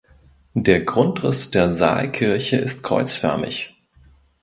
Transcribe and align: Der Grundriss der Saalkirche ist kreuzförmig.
Der 0.55 0.81
Grundriss 0.83 1.51
der 1.51 1.69
Saalkirche 1.69 2.57
ist 2.57 2.81
kreuzförmig. 2.81 3.75